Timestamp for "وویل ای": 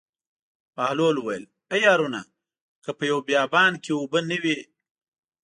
1.19-1.81